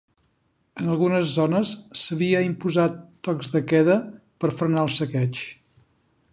En 0.83 0.87
algunes 0.93 1.27
zones 1.39 1.73
s'havia 2.03 2.41
imposat 2.47 2.97
tocs 3.29 3.53
de 3.57 3.63
queda 3.73 4.01
per 4.45 4.53
frenar 4.63 4.83
el 4.89 4.93
saqueig. 4.99 5.47